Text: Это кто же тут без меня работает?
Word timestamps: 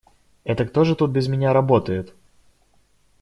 Это 0.45 0.65
кто 0.65 0.83
же 0.83 0.95
тут 0.95 1.11
без 1.11 1.27
меня 1.27 1.53
работает? 1.53 2.15